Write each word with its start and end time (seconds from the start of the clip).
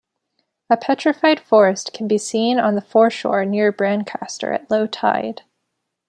A 0.71 0.77
petrified 0.77 1.39
forest 1.39 1.93
can 1.93 2.07
be 2.07 2.17
seen 2.17 2.59
on 2.59 2.73
the 2.73 2.81
foreshore 2.81 3.45
near 3.45 3.71
Brancaster 3.71 4.51
at 4.51 4.71
low 4.71 4.87
tide. 4.87 5.43